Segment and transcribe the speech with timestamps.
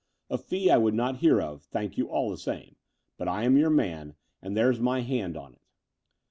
[0.31, 2.75] A fee I would not hear of, thank you all the same:
[3.17, 5.61] but I am your man, and there's my hand on it."